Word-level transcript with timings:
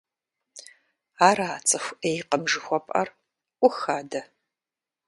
Ара 1.27 1.49
цӀыху 1.67 1.95
Ӏейкъым 1.99 2.43
жыхуэпӀэр? 2.51 3.07
Ӏух 3.59 3.77
адэ! 3.97 4.21